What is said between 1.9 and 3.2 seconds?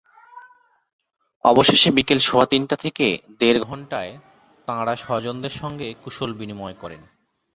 বিকেল সোয়া তিনটা থেকে